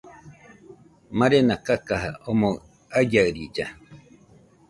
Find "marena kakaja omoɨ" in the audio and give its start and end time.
1.17-2.49